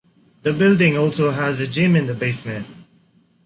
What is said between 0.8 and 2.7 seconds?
also has a gym in the basement.